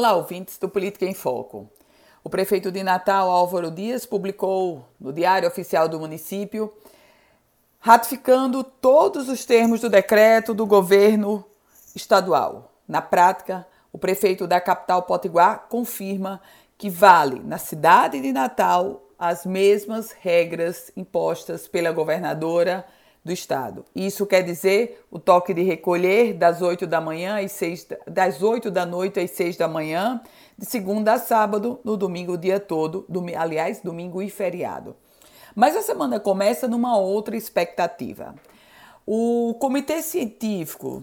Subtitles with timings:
[0.00, 1.68] Olá, ouvintes do Política em Foco.
[2.24, 6.72] O prefeito de Natal, Álvaro Dias, publicou no Diário Oficial do município
[7.78, 11.44] ratificando todos os termos do decreto do governo
[11.94, 12.72] estadual.
[12.88, 16.40] Na prática, o prefeito da capital Potiguar confirma
[16.78, 22.86] que vale na cidade de Natal as mesmas regras impostas pela governadora
[23.24, 23.84] do estado.
[23.94, 28.70] Isso quer dizer o toque de recolher das 8 da manhã às 6 das 8
[28.70, 30.20] da noite às 6 da manhã,
[30.56, 33.06] de segunda a sábado, no domingo o dia todo,
[33.36, 34.96] aliás, domingo e feriado.
[35.54, 38.34] Mas a semana começa numa outra expectativa.
[39.06, 41.00] O Comitê Científico,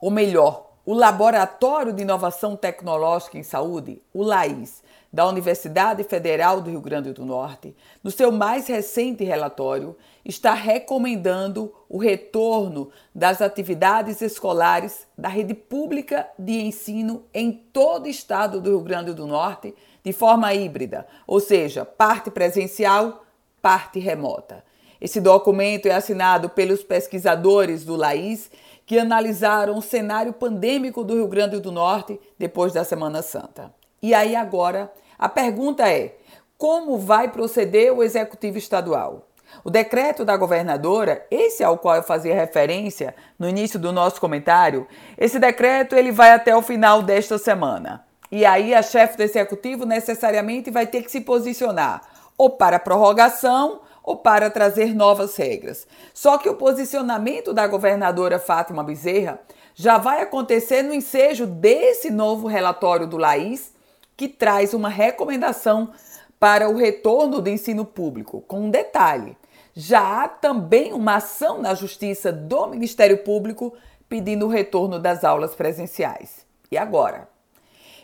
[0.00, 6.70] ou melhor, o Laboratório de Inovação Tecnológica em Saúde, o LAIS, da Universidade Federal do
[6.70, 14.20] Rio Grande do Norte, no seu mais recente relatório, está recomendando o retorno das atividades
[14.22, 19.74] escolares da rede pública de ensino em todo o estado do Rio Grande do Norte
[20.04, 23.24] de forma híbrida, ou seja, parte presencial,
[23.60, 24.62] parte remota.
[25.00, 28.50] Esse documento é assinado pelos pesquisadores do LAIS
[28.84, 33.72] que analisaram o cenário pandêmico do Rio Grande do Norte depois da Semana Santa.
[34.00, 36.16] E aí agora a pergunta é:
[36.56, 39.26] como vai proceder o executivo estadual?
[39.64, 44.86] O decreto da governadora, esse ao qual eu fazia referência no início do nosso comentário,
[45.16, 48.04] esse decreto ele vai até o final desta semana.
[48.30, 52.02] E aí a chefe do executivo necessariamente vai ter que se posicionar
[52.36, 55.84] ou para prorrogação ou para trazer novas regras.
[56.14, 59.40] Só que o posicionamento da governadora Fátima Bezerra
[59.74, 63.74] já vai acontecer no ensejo desse novo relatório do Laís
[64.16, 65.90] que traz uma recomendação
[66.38, 69.36] para o retorno do ensino público, com um detalhe:
[69.74, 73.74] já há também uma ação na Justiça do Ministério Público
[74.08, 76.46] pedindo o retorno das aulas presenciais.
[76.70, 77.28] E agora?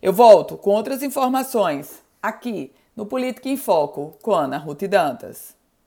[0.00, 5.59] Eu volto com outras informações aqui no Política em Foco com Ana Ruth Dantas.